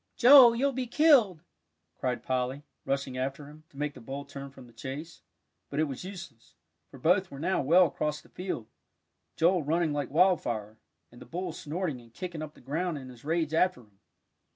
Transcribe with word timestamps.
"Joel, 0.17 0.55
you'll 0.55 0.71
be 0.71 0.87
killed!" 0.87 1.43
cried 1.99 2.23
Polly, 2.23 2.63
rushing 2.85 3.19
after 3.19 3.45
him, 3.47 3.65
to 3.69 3.77
make 3.77 3.93
the 3.93 4.01
bull 4.01 4.25
turn 4.25 4.49
from 4.49 4.65
the 4.65 4.73
chase. 4.73 5.21
But 5.69 5.79
it 5.79 5.83
was 5.83 6.03
useless; 6.03 6.55
for 6.89 6.97
both 6.97 7.29
were 7.29 7.37
now 7.37 7.61
well 7.61 7.85
across 7.85 8.19
the 8.19 8.29
field, 8.29 8.65
Joel 9.35 9.61
running 9.61 9.93
like 9.93 10.09
wildfire, 10.09 10.79
and 11.11 11.21
the 11.21 11.27
bull 11.27 11.51
snorting 11.51 12.01
and 12.01 12.11
kicking 12.11 12.41
up 12.41 12.55
the 12.55 12.61
ground 12.61 12.97
in 12.97 13.09
his 13.09 13.23
rage 13.23 13.53
after 13.53 13.81
him. 13.81 13.99